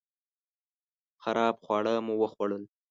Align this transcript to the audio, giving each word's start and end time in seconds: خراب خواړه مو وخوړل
خراب 1.21 1.55
خواړه 1.65 1.93
مو 2.05 2.13
وخوړل 2.21 2.63